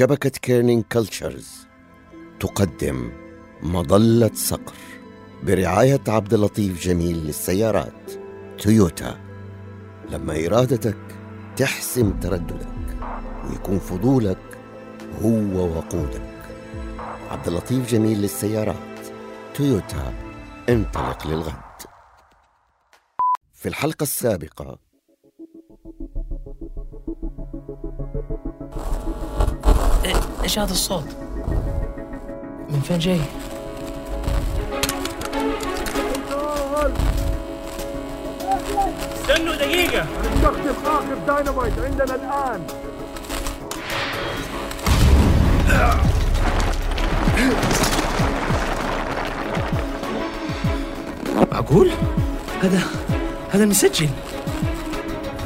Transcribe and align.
شبكة 0.00 0.30
Kerning 0.30 0.84
Cultures 0.92 1.66
تقدم 2.40 3.12
مظلة 3.62 4.30
صقر 4.34 4.74
برعاية 5.42 6.00
عبد 6.08 6.34
اللطيف 6.34 6.82
جميل 6.82 7.16
للسيارات. 7.16 8.12
تويوتا 8.58 9.20
لما 10.10 10.46
إرادتك 10.46 10.96
تحسم 11.56 12.10
ترددك 12.10 12.96
ويكون 13.44 13.78
فضولك 13.78 14.58
هو 15.22 15.76
وقودك. 15.76 16.32
عبد 17.30 17.48
اللطيف 17.48 17.90
جميل 17.90 18.18
للسيارات. 18.18 18.98
تويوتا 19.54 20.14
انطلق 20.68 21.26
للغد. 21.26 21.82
في 23.54 23.68
الحلقة 23.68 24.02
السابقة 24.02 24.78
إيش 30.50 30.58
هذا 30.58 30.72
الصوت؟ 30.72 31.04
من 32.70 32.80
فين 32.80 32.98
جاي؟ 32.98 33.20
استنوا 39.14 39.54
دقيقة 39.54 40.06
نستخدم 40.34 40.74
آخر 40.86 41.14
دايناميت 41.26 41.78
عندنا 41.78 42.14
الآن 42.14 42.66
معقول؟ 51.52 51.90
هذا 52.62 52.80
هذا 53.50 53.64
المسجل 53.64 54.08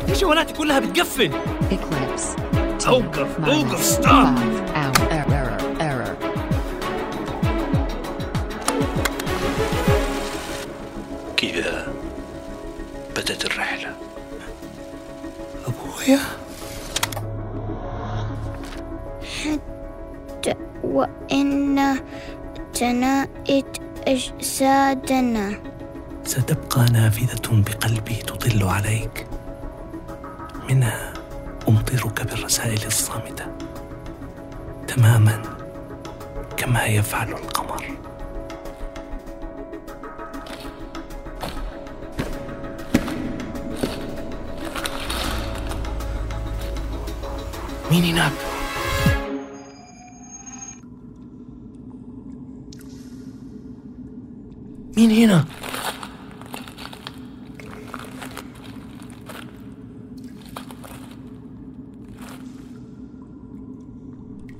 ليش 0.08 0.20
جوالاتي 0.20 0.54
كلها 0.54 0.78
بتقفل؟ 0.80 1.30
Eclipse. 1.70 2.44
Minus 2.84 2.88
أوقف 2.88 3.84
ستوب 3.84 4.53
وإن 20.84 21.98
تنائت 22.74 23.78
أجسادنا. 24.08 25.52
ستبقى 26.24 26.84
نافذة 26.92 27.62
بقلبي 27.62 28.14
تطل 28.14 28.62
عليك. 28.62 29.26
منها 30.70 31.12
أمطرك 31.68 32.26
بالرسائل 32.26 32.86
الصامتة. 32.86 33.46
تماما 34.88 35.42
كما 36.56 36.84
يفعل 36.84 37.28
القمر. 37.28 37.84
مين 47.90 48.04
هناك؟ 48.04 48.53
مين 54.96 55.10
هنا؟ 55.10 55.44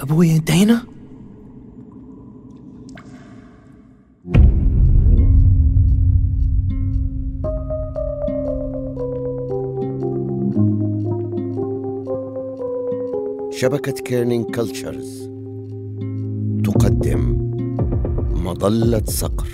أبوي 0.01 0.37
أنت 0.37 0.51
هنا؟ 0.51 0.87
شبكة 13.51 13.93
كيرنينج 13.93 14.55
كلتشرز 14.55 15.31
تقدم 16.65 17.37
مظلة 18.45 19.03
صقر 19.05 19.49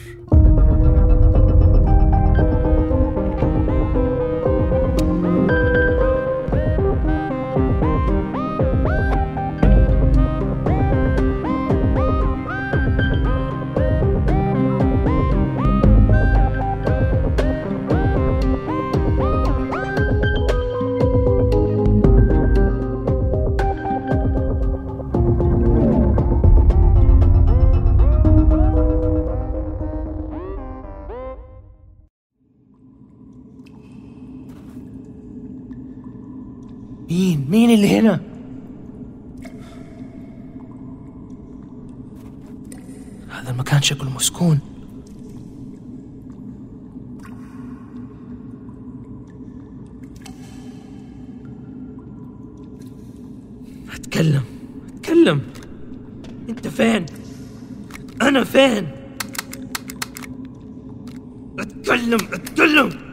اللي 37.81 37.99
هنا؟ 37.99 38.21
هذا 43.31 43.51
المكان 43.51 43.83
شكله 43.83 44.11
مسكون 44.11 44.61
أتكلم 53.95 54.43
أتكلم 54.95 55.41
أنت 56.49 56.69
فين؟ 56.69 57.07
أنا 58.23 58.45
فين؟ 58.45 58.89
أتكلم 61.59 62.19
أتكلم 62.33 63.10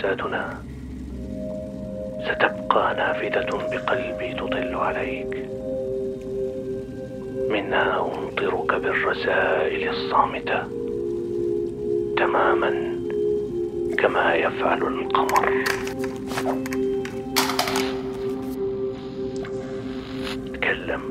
أجسادنا. 0.00 0.62
ستبقى 2.24 2.94
نافذة 2.94 3.50
بقلبي 3.70 4.34
تطل 4.34 4.74
عليك. 4.74 5.48
منها 7.50 8.00
أمطرك 8.00 8.74
بالرسائل 8.74 9.88
الصامتة. 9.88 10.62
تماما 12.16 12.70
كما 13.98 14.34
يفعل 14.34 14.82
القمر. 14.82 15.64
تكلم. 20.54 21.02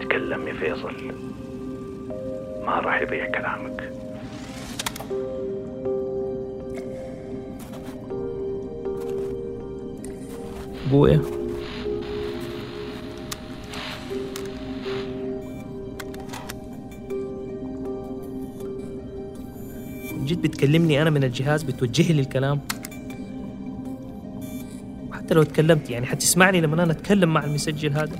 تكلم 0.00 0.48
يا 0.48 0.52
فيصل. 0.52 0.94
ما 2.66 2.80
راح 2.80 3.02
يضيع 3.02 3.26
كلامك. 3.30 3.92
ابويا 10.90 11.22
جيت 20.24 20.38
بتكلمني 20.38 21.02
أنا 21.02 21.10
من 21.10 21.24
الجهاز 21.24 21.62
بتوجه 21.62 22.12
لي 22.12 22.20
الكلام. 22.20 22.60
حتى 25.12 25.34
لو 25.34 25.42
تكلمت 25.42 25.90
يعني 25.90 26.06
حتسمعني 26.06 26.60
لما 26.60 26.82
أنا 26.82 26.92
أتكلم 26.92 27.34
مع 27.34 27.44
المسجل 27.44 27.92
هذا؟ 27.92 28.18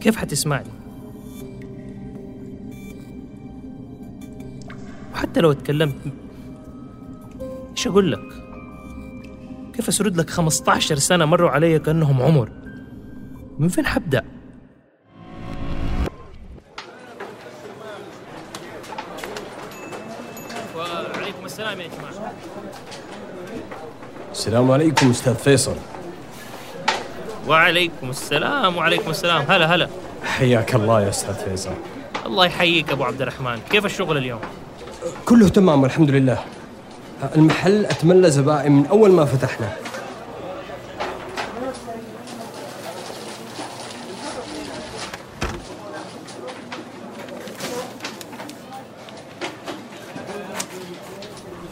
كيف 0.00 0.16
حتسمعني؟ 0.16 0.68
وحتى 5.12 5.40
لو 5.40 5.50
اتكلمت 5.50 5.94
إيش 7.76 7.86
أقول 7.86 8.12
لك؟ 8.12 8.49
كيف 9.80 9.88
اسرد 9.88 10.16
لك 10.16 10.30
15 10.30 10.96
سنة 10.98 11.24
مروا 11.24 11.50
علي 11.50 11.78
كأنهم 11.78 12.22
عمر؟ 12.22 12.50
من 13.58 13.68
فين 13.68 13.86
حبدأ؟ 13.86 14.24
وعليكم 20.76 21.44
السلام 21.44 21.80
يا 21.80 21.88
جماعة. 21.88 22.32
السلام 24.32 24.70
عليكم 24.70 25.10
أستاذ 25.10 25.34
فيصل. 25.34 25.76
وعليكم 27.48 28.10
السلام 28.10 28.76
وعليكم 28.76 29.10
السلام. 29.10 29.44
هلا 29.48 29.74
هلا. 29.74 29.88
حياك 30.24 30.74
الله 30.74 31.02
يا 31.02 31.08
أستاذ 31.08 31.34
فيصل. 31.34 31.74
الله 32.26 32.46
يحييك 32.46 32.92
أبو 32.92 33.04
عبد 33.04 33.22
الرحمن. 33.22 33.58
كيف 33.70 33.84
الشغل 33.84 34.16
اليوم؟ 34.16 34.40
كله 35.24 35.48
تمام 35.48 35.82
والحمد 35.82 36.10
لله. 36.10 36.44
المحل 37.22 37.86
اتملى 37.86 38.30
زبائن 38.30 38.72
من 38.72 38.86
أول 38.86 39.10
ما 39.10 39.24
فتحنا. 39.24 39.72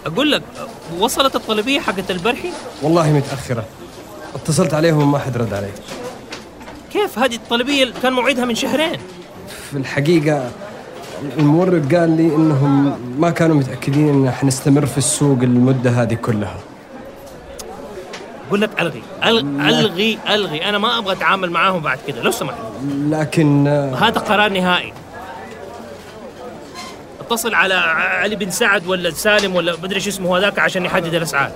أقول 0.07 0.33
لك 0.33 0.43
وصلت 0.99 1.37
الطلبية 1.37 1.81
حقت 1.81 2.11
البرحي؟ 2.11 2.51
والله 2.83 3.13
متأخرة. 3.13 3.65
اتصلت 4.35 4.75
عليهم 4.75 5.03
وما 5.03 5.19
حد 5.19 5.37
رد 5.37 5.55
علي. 5.55 5.71
كيف؟ 6.93 7.19
هذه 7.19 7.35
الطلبية 7.35 7.83
اللي 7.83 7.95
كان 8.03 8.13
موعدها 8.13 8.45
من 8.45 8.55
شهرين. 8.55 9.01
في 9.71 9.77
الحقيقة 9.77 10.51
المورد 11.39 11.95
قال 11.95 12.17
لي 12.17 12.35
إنهم 12.35 12.99
ما 13.19 13.31
كانوا 13.31 13.57
متأكدين 13.57 14.09
إن 14.09 14.31
حنستمر 14.31 14.87
في 14.87 14.99
السوق 14.99 15.39
المدة 15.43 15.91
هذه 15.91 16.15
كلها. 16.15 16.57
أقول 18.49 18.61
لك 18.61 18.71
ألغي 18.81 19.03
ألغي 19.25 20.19
ألغي. 20.29 20.69
أنا 20.69 20.79
ما 20.79 20.99
أبغى 20.99 21.13
أتعامل 21.13 21.51
معاهم 21.51 21.81
بعد 21.81 21.99
كده 22.07 22.23
لو 22.23 22.31
سمحت. 22.31 22.59
لكن 23.11 23.67
آه، 23.67 23.95
هذا 23.95 24.21
قرار 24.21 24.53
نهائي. 24.53 24.93
اتصل 27.21 27.55
على 27.55 27.75
علي 27.75 28.37
بن 28.37 28.51
سعد 28.51 28.87
ولا 28.87 29.11
سالم 29.11 29.55
ولا 29.55 29.77
مدري 29.83 29.95
إيش 29.95 30.09
اسمه 30.09 30.39
هذاك 30.39 30.59
عشان 30.59 30.85
يحدد 30.85 31.15
الأسعار. 31.15 31.51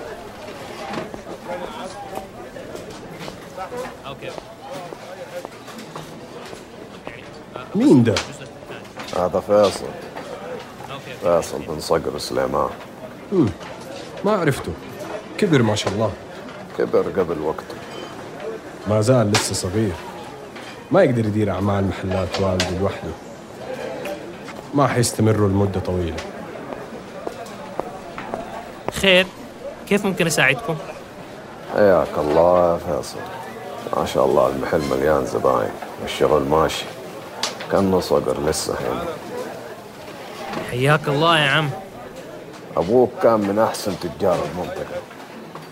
مين 7.75 8.03
ده؟ 8.03 8.15
هذا 9.17 9.39
فيصل. 9.39 9.85
فيصل 11.21 11.59
بن 11.67 11.79
صقر 11.79 12.17
سليمان. 12.17 12.69
ما 14.25 14.31
عرفته. 14.31 14.71
كبر 15.37 15.61
ما 15.61 15.75
شاء 15.75 15.93
الله. 15.93 16.11
كبر 16.77 17.01
قبل 17.01 17.41
وقته. 17.41 17.75
ما 18.87 19.01
زال 19.01 19.31
لسه 19.31 19.53
صغير. 19.53 19.93
ما 20.91 21.03
يقدر 21.03 21.25
يدير 21.25 21.51
أعمال 21.51 21.87
محلات 21.87 22.41
والده 22.41 22.69
لوحده. 22.79 23.11
ما 24.73 24.87
حيستمروا 24.87 25.49
لمدة 25.49 25.79
طويلة. 25.79 26.17
خير. 28.93 29.27
كيف 29.89 30.05
ممكن 30.05 30.27
أساعدكم؟ 30.27 30.75
حياك 31.73 32.17
الله 32.17 32.73
يا 32.73 32.77
فيصل. 32.77 33.19
ما 33.97 34.05
شاء 34.05 34.25
الله 34.25 34.47
المحل 34.47 34.81
مليان 34.91 35.25
زباين. 35.25 35.71
والشغل 36.01 36.43
ماشي 36.43 36.85
كأنه 37.71 37.99
صقر 37.99 38.37
لسه 38.45 38.73
هنا. 38.73 39.05
حياك 40.71 41.07
الله 41.07 41.39
يا 41.39 41.49
عم. 41.49 41.69
أبوك 42.77 43.09
كان 43.23 43.39
من 43.39 43.59
أحسن 43.59 43.93
تجار 43.99 44.39
المنطقة. 44.51 45.01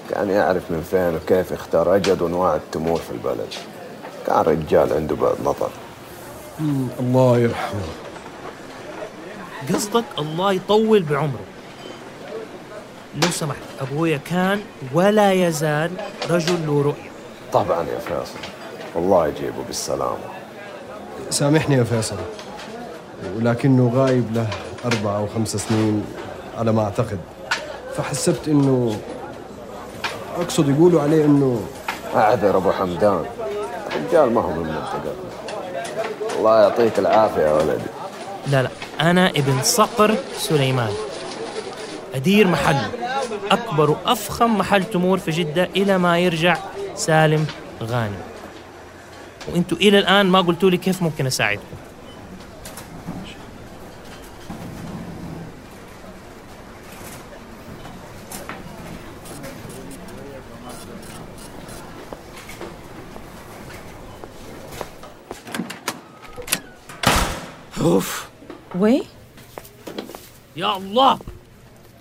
كان 0.09 0.29
يعرف 0.29 0.71
من 0.71 0.81
فين 0.91 1.15
وكيف 1.15 1.51
يختار 1.51 1.95
أجد 1.95 2.21
وأنواع 2.21 2.55
التمور 2.55 2.99
في 2.99 3.11
البلد. 3.11 3.53
كان 4.27 4.41
رجال 4.41 4.93
عنده 4.93 5.15
بعد 5.15 5.35
نظر. 5.43 5.69
الله 6.99 7.37
يرحمه. 7.37 7.81
قصدك 9.73 10.03
الله 10.19 10.53
يطول 10.53 11.03
بعمره. 11.03 11.45
لو 13.23 13.31
سمحت 13.31 13.61
أبويا 13.81 14.17
كان 14.17 14.61
ولا 14.93 15.33
يزال 15.33 15.91
رجل 16.29 16.67
له 16.67 16.81
رؤية. 16.81 17.11
طبعا 17.53 17.83
يا 17.83 17.99
فيصل 17.99 18.39
والله 18.95 19.27
يجيبه 19.27 19.63
بالسلامة. 19.67 20.40
سامحني 21.31 21.75
يا 21.75 21.83
فيصل. 21.83 22.15
ولكنه 23.37 23.91
غايب 23.95 24.25
له 24.35 24.47
أربعة 24.85 25.17
أو 25.17 25.27
خمس 25.35 25.55
سنين 25.55 26.05
على 26.57 26.71
ما 26.71 26.83
أعتقد. 26.83 27.19
فحسبت 27.95 28.47
إنه 28.47 28.99
أقصد 30.37 30.69
يقولوا 30.69 31.01
عليه 31.01 31.25
إنه 31.25 31.61
أعذر 32.15 32.57
أبو 32.57 32.71
حمدان. 32.71 33.25
الرجال 33.95 34.33
ما 34.33 34.41
هو 34.41 34.49
من 34.49 34.59
منطقتنا 34.59 35.11
الله 36.37 36.61
يعطيك 36.61 36.99
العافية 36.99 37.41
يا 37.41 37.53
ولدي. 37.53 37.83
لا 38.47 38.63
لا 38.63 38.69
أنا 39.01 39.29
ابن 39.29 39.63
صقر 39.63 40.15
سليمان. 40.37 40.91
أدير 42.15 42.47
محل 42.47 42.77
أكبر 43.51 43.89
وأفخم 43.89 44.57
محل 44.57 44.83
تمور 44.83 45.17
في 45.17 45.31
جدة 45.31 45.69
إلى 45.75 45.97
ما 45.97 46.19
يرجع 46.19 46.57
سالم 46.95 47.45
غانم. 47.83 48.21
وانتوا 49.47 49.77
إلى 49.77 49.99
الآن 49.99 50.25
ما 50.25 50.41
قلتوا 50.41 50.69
لي 50.69 50.77
كيف 50.77 51.01
ممكن 51.01 51.25
أساعدكم. 51.25 51.63
أوف. 67.81 68.27
وي. 68.75 69.03
يا 70.55 70.77
الله. 70.77 71.19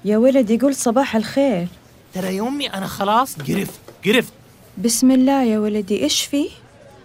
يا 0.04 0.18
ولدي 0.18 0.58
قول 0.58 0.74
صباح 0.74 1.16
الخير. 1.16 1.68
ترى 2.14 2.36
يومي 2.36 2.66
أنا 2.66 2.86
خلاص. 2.86 3.36
قرفت 3.36 3.80
قرفت. 4.04 4.32
بسم 4.78 5.10
الله 5.10 5.44
يا 5.44 5.58
ولدي 5.58 6.02
إيش 6.02 6.24
فيه 6.24 6.50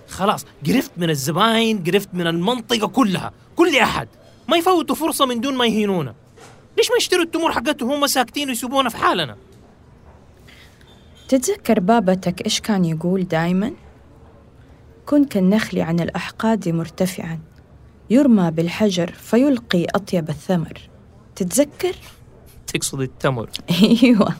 خلاص 0.07 0.45
قرفت 0.67 0.91
من 0.97 1.09
الزباين 1.09 1.83
قرفت 1.83 2.09
من 2.13 2.27
المنطقة 2.27 2.87
كلها 2.87 3.31
كل 3.55 3.75
أحد. 3.77 4.07
ما 4.47 4.57
يفوتوا 4.57 4.95
فرصة 4.95 5.25
من 5.25 5.41
دون 5.41 5.55
ما 5.55 5.65
يهينونا. 5.65 6.15
ليش 6.77 6.89
ما 6.91 6.97
يشتروا 6.97 7.23
التمور 7.23 7.51
حقتهم 7.51 7.91
هم 7.91 8.07
ساكتين 8.07 8.49
ويسيبونا 8.49 8.89
في 8.89 8.97
حالنا؟ 8.97 9.35
تتذكر 11.27 11.79
بابتك 11.79 12.45
إيش 12.45 12.61
كان 12.61 12.85
يقول 12.85 13.23
دايما؟ 13.23 13.71
كن 15.05 15.25
كالنخل 15.25 15.79
عن 15.79 15.99
الأحقاد 15.99 16.69
مرتفعا 16.69 17.39
يرمى 18.09 18.51
بالحجر 18.51 19.11
فيلقي 19.11 19.85
أطيب 19.85 20.29
الثمر. 20.29 20.81
تتذكر؟ 21.35 21.95
تقصد 22.73 23.01
التمر. 23.01 23.49
أيوه. 24.03 24.35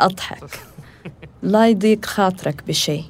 أضحك. 0.00 0.60
لا 1.42 1.68
يضيق 1.68 2.04
خاطرك 2.04 2.62
بشيء. 2.68 3.04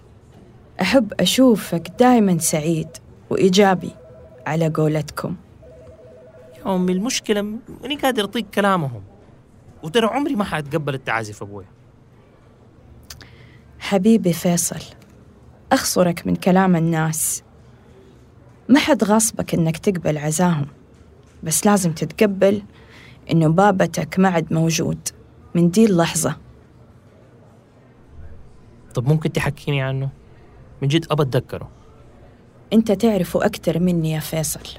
أحب 0.80 1.12
أشوفك 1.20 1.92
دائما 1.98 2.38
سعيد 2.38 2.88
وإيجابي 3.30 3.90
على 4.46 4.68
قولتكم. 4.68 5.36
يا 6.58 6.74
أمي 6.74 6.92
المشكلة 6.92 7.42
ماني 7.42 7.96
قادر 8.02 8.24
أطيق 8.24 8.50
كلامهم 8.54 9.02
وترى 9.82 10.06
عمري 10.06 10.36
ما 10.36 10.44
حأتقبل 10.44 10.94
التعازف 10.94 11.42
أبوي. 11.42 11.64
حبيبي 13.78 14.32
فيصل 14.32 14.80
اخسرك 15.72 16.26
من 16.26 16.36
كلام 16.36 16.76
الناس. 16.76 17.42
ما 18.68 18.78
حد 18.78 19.04
غاصبك 19.04 19.54
إنك 19.54 19.78
تقبل 19.78 20.18
عزاهم 20.18 20.66
بس 21.42 21.66
لازم 21.66 21.92
تتقبل 21.92 22.62
إنه 23.30 23.48
بابتك 23.48 24.18
ما 24.18 24.28
عاد 24.28 24.52
موجود 24.52 25.08
من 25.54 25.70
دي 25.70 25.84
اللحظة. 25.84 26.36
طب 28.94 29.08
ممكن 29.08 29.32
تحكيني 29.32 29.82
عنه؟ 29.82 30.17
من 30.82 30.88
جد 30.88 31.06
أبى 31.10 31.22
أتذكره. 31.22 31.68
أنت 32.72 32.92
تعرفه 32.92 33.46
أكتر 33.46 33.78
مني 33.78 34.10
يا 34.10 34.20
فيصل. 34.20 34.78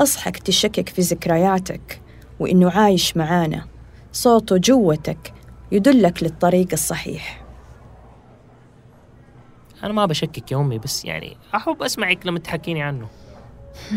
اصحك 0.00 0.38
تشكك 0.38 0.88
في 0.88 1.02
ذكرياتك 1.02 2.00
وإنه 2.40 2.70
عايش 2.70 3.16
معانا. 3.16 3.66
صوته 4.12 4.56
جوتك 4.56 5.32
يدلك 5.72 6.22
للطريق 6.22 6.68
الصحيح. 6.72 7.44
أنا 9.82 9.92
ما 9.92 10.06
بشكك 10.06 10.52
يا 10.52 10.56
أمي 10.56 10.78
بس 10.78 11.04
يعني 11.04 11.36
أحب 11.54 11.82
أسمعك 11.82 12.26
لما 12.26 12.38
تحكيني 12.38 12.82
عنه. 12.82 13.08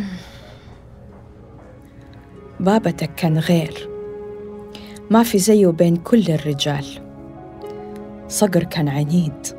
بابتك 2.59 3.15
كان 3.15 3.37
غير. 3.37 3.89
ما 5.11 5.23
في 5.23 5.37
زيه 5.39 5.67
بين 5.67 5.95
كل 5.95 6.31
الرجال. 6.31 6.85
صقر 8.27 8.63
كان 8.63 8.89
عنيد. 8.89 9.56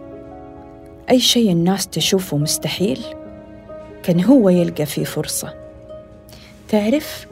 أي 1.10 1.20
شيء 1.20 1.52
الناس 1.52 1.86
تشوفه 1.86 2.36
مستحيل 2.36 3.04
كان 4.02 4.24
هو 4.24 4.48
يلقى 4.48 4.86
فيه 4.86 5.04
فرصة. 5.04 5.54
تعرف 6.68 7.26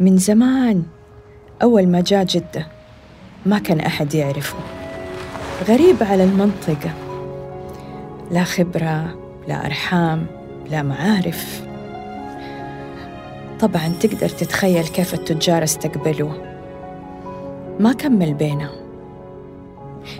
من 0.00 0.16
زمان 0.16 0.82
أول 1.62 1.86
ما 1.86 2.00
جاء 2.00 2.24
جدة 2.24 2.66
ما 3.46 3.58
كان 3.58 3.80
أحد 3.80 4.14
يعرفه. 4.14 4.56
غريب 5.68 5.96
على 6.02 6.24
المنطقة. 6.24 6.94
لا 8.30 8.44
خبرة 8.44 9.18
لا 9.48 9.66
أرحام 9.66 10.26
لا 10.70 10.82
معارف. 10.82 11.62
طبعا 13.60 13.92
تقدر 14.00 14.28
تتخيل 14.28 14.86
كيف 14.86 15.14
التجار 15.14 15.64
استقبلوه. 15.64 16.42
ما 17.80 17.92
كمل 17.92 18.34
بينهم. 18.34 18.82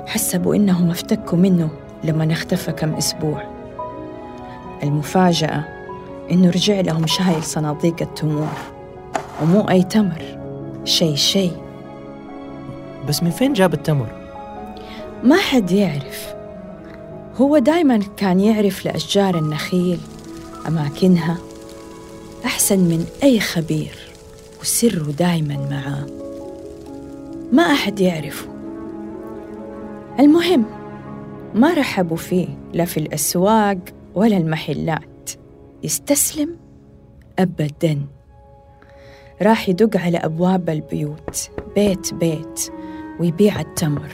حسبوا 0.07 0.55
إنهم 0.55 0.91
افتكوا 0.91 1.39
منه. 1.39 1.71
لما 2.05 2.33
اختفى 2.33 2.73
كم 2.73 2.95
أسبوع. 2.95 3.43
المفاجأة 4.83 5.65
إنه 6.31 6.51
رجع 6.51 6.81
لهم 6.81 7.07
شايل 7.07 7.45
صناديق 7.45 7.97
التمور 8.01 8.53
ومو 9.43 9.61
أي 9.61 9.83
تمر 9.83 10.23
شي 10.85 11.17
شي. 11.17 11.51
بس 13.09 13.23
من 13.23 13.31
فين 13.31 13.53
جاب 13.53 13.75
التمر؟ 13.75 14.07
ما 15.25 15.37
حد 15.37 15.71
يعرف. 15.71 16.35
هو 17.37 17.59
دايما 17.59 18.01
كان 18.17 18.41
يعرف 18.41 18.85
لأشجار 18.85 19.39
النخيل 19.39 20.01
أماكنها 20.69 21.37
أحسن 22.45 22.79
من 22.79 23.07
أي 23.23 23.41
خبير 23.41 23.99
وسره 24.61 25.13
دايما 25.19 25.57
معاه. 25.71 26.07
ما 27.53 27.63
أحد 27.63 28.01
يعرفه. 28.01 28.47
المهم 30.21 30.65
ما 31.55 31.75
رحبوا 31.75 32.17
فيه 32.17 32.49
لا 32.73 32.85
في 32.85 32.97
الأسواق 32.97 33.79
ولا 34.15 34.37
المحلات. 34.37 35.31
يستسلم؟ 35.83 36.57
أبداً. 37.39 38.07
راح 39.43 39.69
يدق 39.69 39.97
على 40.01 40.19
أبواب 40.19 40.71
البيوت 40.71 41.51
بيت 41.75 42.15
بيت 42.15 42.73
ويبيع 43.21 43.61
التمر. 43.61 44.11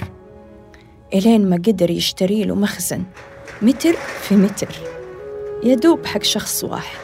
إلين 1.15 1.51
ما 1.51 1.57
قدر 1.57 1.91
يشتري 1.91 2.45
له 2.45 2.55
مخزن. 2.55 3.05
متر 3.63 3.93
في 3.93 4.37
متر. 4.37 4.75
يدوب 5.65 6.07
حق 6.07 6.23
شخص 6.23 6.65
واحد. 6.65 6.99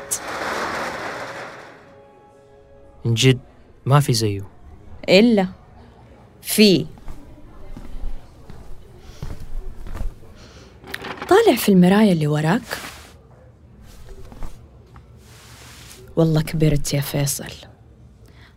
من 3.04 3.14
جد 3.14 3.38
ما 3.86 4.00
في 4.00 4.12
زيه. 4.12 4.44
إلا 5.08 5.46
في. 6.42 6.86
طالع 11.44 11.56
في 11.56 11.68
المراية 11.68 12.12
اللي 12.12 12.26
وراك؟ 12.26 12.62
والله 16.16 16.42
كبرت 16.42 16.94
يا 16.94 17.00
فيصل 17.00 17.52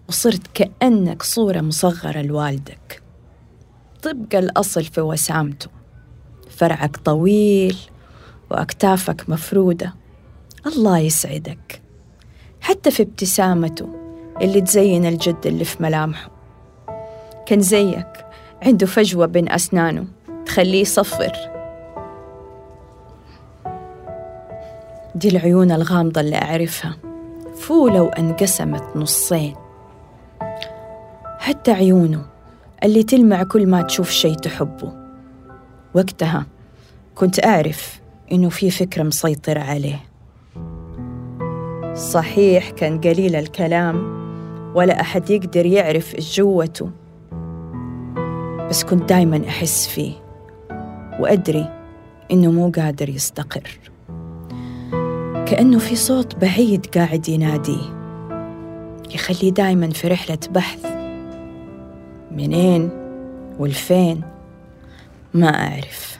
وصرت 0.09 0.41
كأنك 0.53 1.23
صورة 1.23 1.61
مصغرة 1.61 2.21
لوالدك. 2.21 3.01
طبق 4.03 4.35
الأصل 4.35 4.83
في 4.83 5.01
وسامته 5.01 5.69
فرعك 6.49 6.97
طويل 6.97 7.77
وأكتافك 8.51 9.29
مفرودة. 9.29 9.93
الله 10.65 10.97
يسعدك. 10.97 11.81
حتى 12.61 12.91
في 12.91 13.03
ابتسامته 13.03 13.89
اللي 14.41 14.61
تزين 14.61 15.05
الجد 15.05 15.45
اللي 15.45 15.65
في 15.65 15.83
ملامحه. 15.83 16.31
كان 17.45 17.61
زيك 17.61 18.25
عنده 18.61 18.85
فجوة 18.85 19.25
بين 19.25 19.51
أسنانه 19.51 20.05
تخليه 20.45 20.81
يصفر. 20.81 21.56
دي 25.17 25.29
العيون 25.29 25.71
الغامضة 25.71 26.21
اللي 26.21 26.35
أعرفها. 26.35 26.97
فولة 27.55 28.01
وانقسمت 28.01 28.83
نصين. 28.95 29.55
حتى 31.39 31.71
عيونه 31.71 32.25
اللي 32.83 33.03
تلمع 33.03 33.43
كل 33.43 33.67
ما 33.67 33.81
تشوف 33.81 34.09
شي 34.09 34.35
تحبه. 34.35 34.93
وقتها 35.93 36.45
كنت 37.15 37.45
أعرف 37.45 38.01
إنه 38.31 38.49
في 38.49 38.71
فكرة 38.71 39.03
مسيطرة 39.03 39.59
عليه. 39.59 39.99
صحيح 41.95 42.69
كان 42.69 43.01
قليل 43.01 43.35
الكلام 43.35 44.17
ولا 44.75 45.01
أحد 45.01 45.29
يقدر 45.29 45.65
يعرف 45.65 46.15
إيش 46.15 46.37
جوته. 46.37 46.89
بس 48.69 48.83
كنت 48.83 49.09
دايما 49.09 49.41
أحس 49.47 49.87
فيه 49.87 50.13
وأدري 51.19 51.69
إنه 52.31 52.51
مو 52.51 52.71
قادر 52.75 53.09
يستقر. 53.09 53.79
كأنه 55.49 55.79
في 55.79 55.95
صوت 55.95 56.35
بعيد 56.35 56.85
قاعد 56.85 57.29
يناديه 57.29 57.97
يخليه 59.15 59.51
دايما 59.51 59.89
في 59.89 60.07
رحلة 60.07 60.39
بحث. 60.49 60.85
منين؟ 62.31 62.89
والفين؟ 63.59 64.21
ما 65.33 65.67
أعرف. 65.67 66.19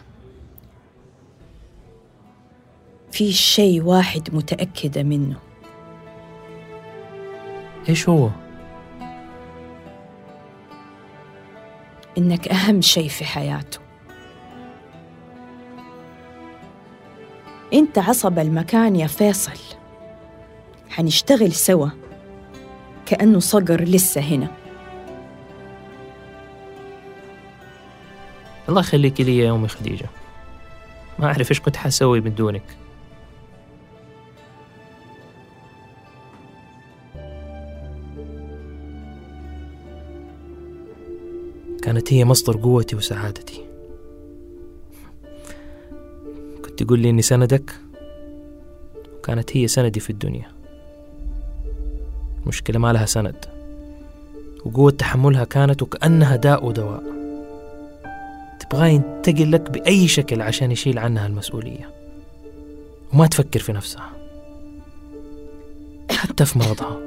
في 3.12 3.32
شيء 3.32 3.84
واحد 3.84 4.36
متأكدة 4.36 5.04
منه. 5.04 5.36
إيش 7.90 8.10
هو؟ 8.10 8.30
إنك 12.18 12.48
أهم 12.48 12.82
شيء 12.82 13.08
في 13.10 13.26
حياته. 13.26 13.87
أنت 17.74 17.98
عصب 18.00 18.40
المكان 18.40 18.96
يا 18.96 19.08
فيصل. 19.08 19.60
حنشتغل 20.90 21.52
سوا. 21.52 21.90
كأنه 23.06 23.40
صقر 23.40 23.82
لسه 23.82 24.22
هنا. 24.22 24.48
الله 28.70 28.82
يخليك 28.82 29.22
لي 29.22 29.38
يا 29.38 29.52
أمي 29.52 29.68
خديجة. 29.68 30.06
ما 31.20 31.26
أعرف 31.26 31.50
إيش 31.50 31.60
كنت 31.62 31.76
حسوي 31.76 32.22
من 32.22 32.36
دونك. 32.36 32.64
كانت 41.84 42.14
هي 42.14 42.26
مصدر 42.26 42.58
قوتي 42.58 42.96
وسعادتي. 42.96 43.66
تقول 46.78 47.00
لي 47.00 47.10
إني 47.10 47.22
سندك؟ 47.22 47.72
وكانت 49.18 49.58
هي 49.58 49.68
سندي 49.68 50.00
في 50.00 50.10
الدنيا. 50.10 50.52
المشكلة 52.44 52.80
ما 52.80 52.94
لها 52.94 53.06
سند. 53.06 53.46
وقوة 54.66 54.92
تحملها 54.92 55.44
كانت 55.44 55.82
وكأنها 55.82 56.36
داء 56.36 56.66
ودواء. 56.66 57.04
تبغاه 58.60 58.88
ينتقل 58.88 59.52
لك 59.52 59.72
بأي 59.72 60.08
شكل 60.08 60.42
عشان 60.42 60.72
يشيل 60.72 61.00
عنها 61.00 61.28
المسؤولية. 61.28 61.90
وما 63.14 63.28
تفكر 63.28 63.60
في 63.60 63.74
نفسها. 63.74 64.10
حتى 66.12 66.46
في 66.46 66.60
مرضها. 66.60 67.07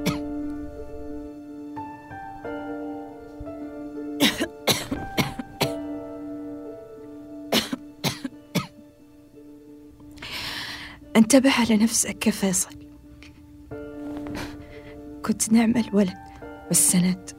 انتبه 11.21 11.51
على 11.51 11.77
نفسك 11.77 12.27
يا 12.27 12.31
فيصل. 12.31 12.75
كنت 15.25 15.51
نعم 15.51 15.77
الولد 15.77 16.17
والسند 16.67 17.29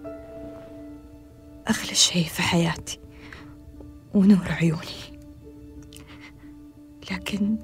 أغلى 1.71 1.95
شيء 1.95 2.25
في 2.25 2.43
حياتي 2.43 3.01
ونور 4.15 4.49
عيوني. 4.49 5.21
لكن 7.11 7.59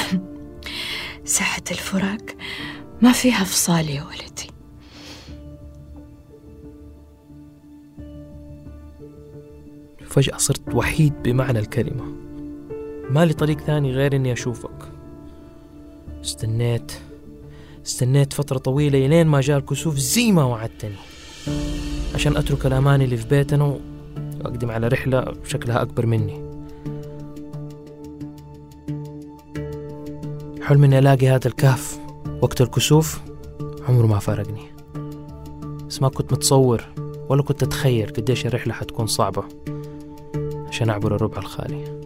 ساعة 1.24 1.64
الفراق 1.70 2.36
ما 3.02 3.12
فيها 3.12 3.44
فصال 3.44 3.90
يا 3.90 4.02
ولدي. 4.02 4.50
فجأة 10.06 10.36
صرت 10.36 10.74
وحيد 10.74 11.22
بمعنى 11.22 11.58
الكلمة. 11.58 12.29
ما 13.10 13.24
لي 13.24 13.32
طريق 13.32 13.60
ثاني 13.60 13.92
غير 13.92 14.16
إني 14.16 14.32
أشوفك. 14.32 14.92
استنيت 16.24 16.92
استنيت 17.86 18.32
فترة 18.32 18.58
طويلة 18.58 19.06
إلين 19.06 19.26
ما 19.26 19.40
جاء 19.40 19.58
الكسوف 19.58 19.96
زي 19.96 20.32
ما 20.32 20.44
وعدتني. 20.44 20.94
عشان 22.14 22.36
أترك 22.36 22.66
الأمان 22.66 23.02
اللي 23.02 23.16
في 23.16 23.28
بيتنا 23.28 23.64
وأقدم 23.64 24.70
على 24.70 24.88
رحلة 24.88 25.34
شكلها 25.44 25.82
أكبر 25.82 26.06
مني. 26.06 26.50
حلم 30.62 30.84
إني 30.84 30.98
ألاقي 30.98 31.28
هذا 31.28 31.48
الكهف 31.48 31.98
وقت 32.42 32.60
الكسوف 32.60 33.20
عمره 33.88 34.06
ما 34.06 34.18
فارقني. 34.18 34.66
بس 35.88 36.02
ما 36.02 36.08
كنت 36.08 36.32
متصور 36.32 36.84
ولا 37.28 37.42
كنت 37.42 37.62
أتخيل 37.62 38.12
قديش 38.12 38.46
الرحلة 38.46 38.74
حتكون 38.74 39.06
صعبة 39.06 39.44
عشان 40.68 40.90
أعبر 40.90 41.16
الربع 41.16 41.38
الخالي. 41.38 41.99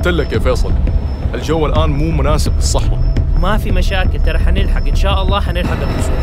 قلت 0.00 0.08
لك 0.08 0.32
يا 0.32 0.38
فيصل 0.38 0.72
الجو 1.34 1.66
الآن 1.66 1.90
مو 1.90 2.10
مناسب 2.10 2.56
للصحراء 2.56 2.98
ما 3.40 3.56
في 3.56 3.70
مشاكل 3.70 4.22
ترى 4.22 4.38
حنلحق 4.38 4.86
إن 4.88 4.94
شاء 4.94 5.22
الله 5.22 5.40
حنلحق 5.40 5.72
الكسوف 5.72 6.14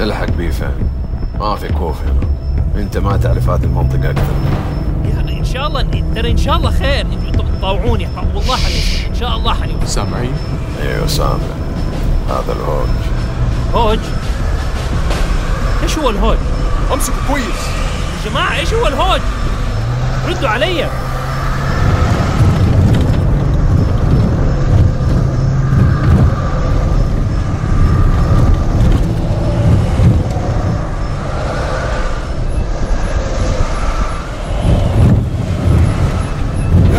الحق 0.00 0.30
بيه 0.30 0.50
فين 0.50 0.90
ما 1.40 1.56
في 1.56 1.68
كوف 1.68 1.96
هنا. 2.02 2.82
أنت 2.82 2.98
ما 2.98 3.16
تعرف 3.16 3.48
هذه 3.48 3.64
المنطقة 3.64 4.10
أكثر. 4.10 4.32
يا 5.04 5.38
إن 5.38 5.44
شاء 5.44 5.66
الله 5.66 5.82
ترى 6.14 6.30
إن 6.30 6.36
شاء 6.36 6.56
الله 6.56 6.70
خير. 6.70 7.06
أنتوا 7.26 7.44
طاوعوني 7.62 8.08
والله 8.16 8.56
حنوصل. 8.56 9.08
إن 9.10 9.14
شاء 9.20 9.36
الله 9.36 9.54
حنوصل. 9.54 9.88
سامعين؟ 9.88 10.32
أيوه 10.82 11.06
سامع. 11.06 11.38
هذا 12.28 12.52
الهوج. 12.52 12.88
هوج؟ 13.74 13.98
إيش 15.82 15.98
هو 15.98 16.10
الهوج؟ 16.10 16.38
امسكوا 16.92 17.18
كويس. 17.28 17.44
يا 17.44 18.30
جماعة 18.30 18.58
إيش 18.58 18.74
هو 18.74 18.86
الهوج؟ 18.86 19.20
ردوا 20.28 20.48
علي 20.48 20.78
يا 20.78 20.88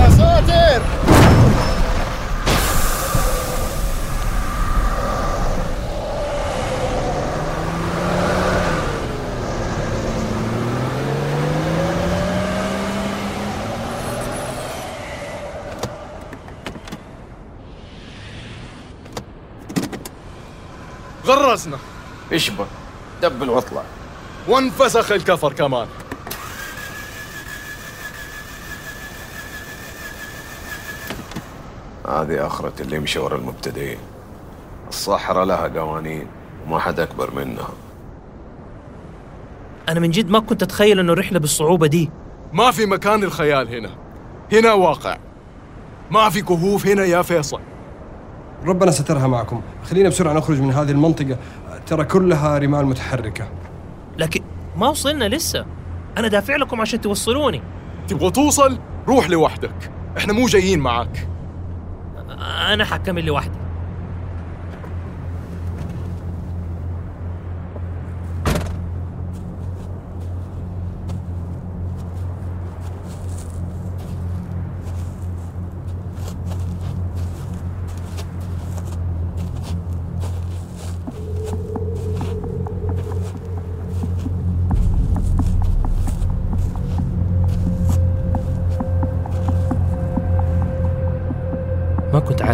ساتر 0.09 0.81
غرزنا 21.49 21.77
اشبك 22.33 22.67
دبل 23.21 23.49
واطلع 23.49 23.83
وانفسخ 24.47 25.11
الكفر 25.11 25.53
كمان. 25.53 25.87
هذه 32.07 32.47
آخرة 32.47 32.73
اللي 32.79 32.95
يمشي 32.95 33.19
ورا 33.19 33.37
المبتدئين. 33.37 33.97
الصحراء 34.89 35.45
لها 35.45 35.67
قوانين 35.67 36.27
وما 36.65 36.79
حد 36.79 36.99
أكبر 36.99 37.31
منها. 37.31 37.69
أنا 39.89 39.99
من 39.99 40.11
جد 40.11 40.29
ما 40.29 40.39
كنت 40.39 40.63
أتخيل 40.63 40.99
إنه 40.99 41.13
الرحلة 41.13 41.39
بالصعوبة 41.39 41.87
دي. 41.87 42.11
ما 42.53 42.71
في 42.71 42.85
مكان 42.85 43.19
للخيال 43.19 43.75
هنا. 43.75 43.89
هنا 44.51 44.73
واقع. 44.73 45.17
ما 46.11 46.29
في 46.29 46.41
كهوف 46.41 46.87
هنا 46.87 47.05
يا 47.05 47.21
فيصل. 47.21 47.61
ربنا 48.65 48.91
سترها 48.91 49.27
معكم. 49.27 49.61
خلينا 49.83 50.09
بسرعة 50.09 50.33
نخرج 50.33 50.61
من 50.61 50.71
هذه 50.71 50.91
المنطقة. 50.91 51.37
ترى 51.87 52.03
كلها 52.03 52.57
رمال 52.57 52.85
متحركة. 52.85 53.47
لكن 54.17 54.41
ما 54.77 54.89
وصلنا 54.89 55.29
لسه. 55.29 55.65
أنا 56.17 56.27
دافع 56.27 56.55
لكم 56.55 56.81
عشان 56.81 57.01
توصلوني. 57.01 57.61
تبغى 58.07 58.31
توصل؟ 58.31 58.79
روح 59.07 59.29
لوحدك. 59.29 59.91
إحنا 60.17 60.33
مو 60.33 60.45
جايين 60.45 60.79
معاك 60.79 61.27
أنا 62.73 62.85
حكمل 62.85 63.25
لوحدي. 63.25 63.58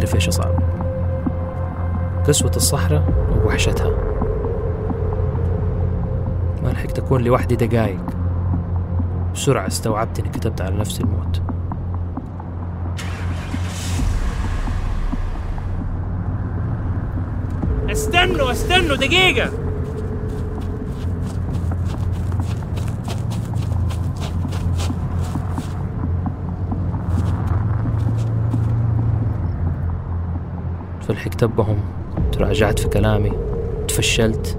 عارف 0.05 0.15
إيش 0.15 0.27
اصعب 0.27 0.53
قسوة 2.27 2.51
الصحراء 2.55 3.03
ووحشتها. 3.31 3.89
ما 6.63 6.69
لحقت 6.69 6.99
أكون 6.99 7.21
لوحدي 7.23 7.55
دقايق. 7.55 8.05
بسرعة 9.33 9.67
استوعبت 9.67 10.19
إني 10.19 10.29
كتبت 10.29 10.61
على 10.61 10.77
نفسي 10.77 11.03
الموت. 11.03 11.41
استنوا 17.91 18.51
استنوا 18.51 18.95
دقيقة. 18.95 19.64
بهم 31.47 31.77
تراجعت 32.31 32.79
في 32.79 32.87
كلامي. 32.87 33.31
تفشلت. 33.87 34.57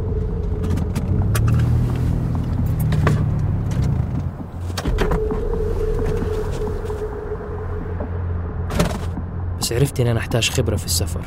بس 9.61 9.73
عرفت 9.73 10.01
اني 10.01 10.11
أنا 10.11 10.21
أحتاج 10.21 10.51
خبرة 10.51 10.77
في 10.77 10.87
السفر. 10.87 11.21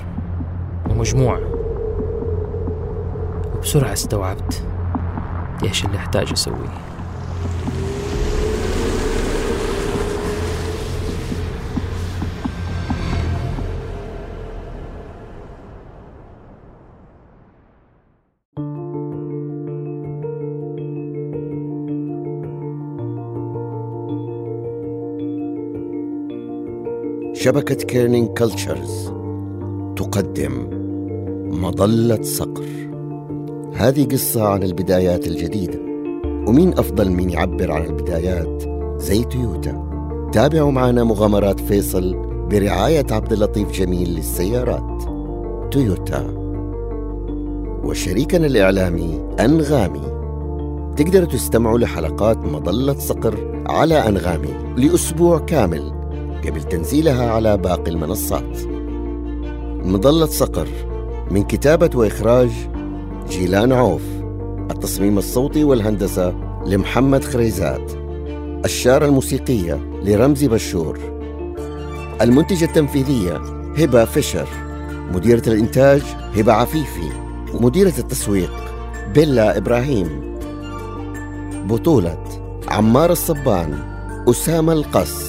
ومجموعة. 0.90 1.40
وبسرعة 3.56 3.94
استوعبت 3.94 4.64
إيش 5.64 5.86
اللي 5.86 5.98
أحتاج 5.98 6.32
أسويه. 6.32 6.89
شبكة 27.40 27.76
Kerning 27.76 28.30
Cultures 28.30 29.12
تقدم 29.96 30.68
مظلة 31.62 32.22
صقر. 32.22 32.66
هذه 33.74 34.06
قصة 34.06 34.48
عن 34.48 34.64
البدايات 34.64 35.28
الجديدة. 35.28 35.80
ومين 36.48 36.78
أفضل 36.78 37.12
من 37.12 37.30
يعبر 37.30 37.72
عن 37.72 37.86
البدايات؟ 37.86 38.64
زي 39.02 39.24
تويوتا. 39.24 39.90
تابعوا 40.34 40.72
معنا 40.72 41.04
مغامرات 41.04 41.60
فيصل 41.60 42.16
برعاية 42.52 43.06
عبد 43.12 43.34
اللطيف 43.34 43.72
جميل 43.72 44.10
للسيارات. 44.10 45.04
تويوتا. 45.72 46.34
وشريكنا 47.84 48.48
الإعلامي 48.48 49.20
أنغامي. 49.40 50.20
تقدروا 50.96 51.28
تستمعوا 51.28 51.80
لحلقات 51.80 52.38
مظلة 52.38 52.94
صقر 52.94 53.64
على 53.70 53.96
أنغامي 53.96 54.54
لأسبوع 54.78 55.40
كامل. 55.40 55.99
قبل 56.46 56.64
تنزيلها 56.64 57.32
على 57.32 57.58
باقي 57.58 57.92
المنصات. 57.92 58.58
مظلة 59.86 60.26
صقر 60.26 60.68
من 61.32 61.44
كتابة 61.44 61.90
وإخراج 61.96 62.50
جيلان 63.30 63.72
عوف. 63.72 64.02
التصميم 64.72 65.18
الصوتي 65.18 65.64
والهندسة 65.64 66.36
لمحمد 66.66 67.24
خريزات. 67.24 67.92
الشارة 68.66 69.06
الموسيقية 69.06 69.74
لرمزي 70.04 70.48
بشور. 70.48 71.00
المنتجة 72.22 72.66
التنفيذية 72.66 73.38
هبة 73.78 74.06
فيشر. 74.06 74.48
مديرة 75.14 75.44
الإنتاج 75.48 76.02
هبة 76.38 76.54
عفيفي. 76.54 77.10
ومديرة 77.54 77.94
التسويق 77.98 78.52
بيلا 79.14 79.58
إبراهيم. 79.58 80.38
بطولة 81.68 82.24
عمار 82.68 83.12
الصبان 83.12 83.80
أسامة 84.30 84.74
القص. 84.74 85.29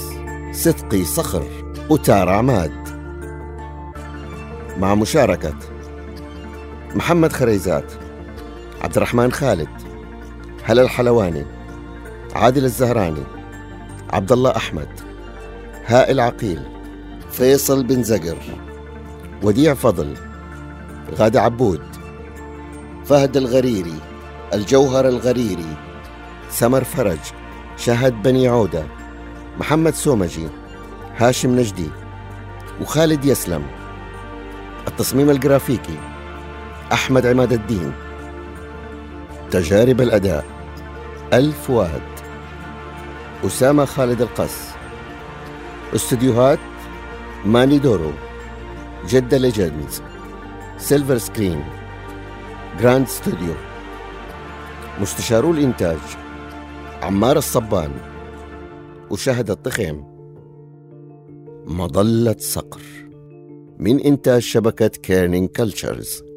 صدقي 0.52 1.04
صخر 1.04 1.46
وتار 1.90 2.28
عماد 2.28 2.88
مع 4.78 4.94
مشاركة 4.94 5.54
محمد 6.94 7.32
خريزات 7.32 7.92
عبد 8.82 8.96
الرحمن 8.96 9.32
خالد 9.32 9.68
هلا 10.64 10.82
الحلواني 10.82 11.44
عادل 12.34 12.64
الزهراني 12.64 13.22
عبد 14.12 14.32
الله 14.32 14.56
أحمد 14.56 14.88
هائل 15.86 16.20
عقيل 16.20 16.62
فيصل 17.30 17.84
بن 17.84 18.02
زقر 18.02 18.38
وديع 19.42 19.74
فضل 19.74 20.16
غادة 21.14 21.42
عبود 21.42 21.82
فهد 23.04 23.36
الغريري 23.36 24.00
الجوهر 24.54 25.08
الغريري 25.08 25.76
سمر 26.50 26.84
فرج 26.84 27.18
شهد 27.76 28.22
بني 28.22 28.48
عودة 28.48 28.99
محمد 29.58 29.94
سومجي 29.94 30.48
هاشم 31.16 31.50
نجدي 31.50 31.90
وخالد 32.80 33.24
يسلم. 33.24 33.66
التصميم 34.88 35.30
الجرافيكي 35.30 35.98
أحمد 36.92 37.26
عماد 37.26 37.52
الدين. 37.52 37.92
تجارب 39.50 40.00
الأداء 40.00 40.44
الفؤاد 41.32 42.02
أسامة 43.46 43.84
خالد 43.84 44.22
القص 44.22 44.58
استديوهات 45.94 46.58
ماني 47.44 47.78
دورو. 47.78 48.12
جدة 49.08 49.38
Legends 49.38 50.02
Silver 50.78 51.18
Screen. 51.18 51.64
Grand 52.80 53.08
Studio. 53.08 53.54
مستشارو 55.00 55.50
الإنتاج 55.50 55.98
عمار 57.02 57.36
الصبان. 57.36 57.90
وشهد 59.10 59.50
الطخيم. 59.50 60.04
مظلة 61.66 62.36
صقر. 62.38 62.80
من 63.78 64.00
إنتاج 64.00 64.42
شبكة 64.42 64.88
Kerning 64.88 65.48
Cultures 65.48 66.29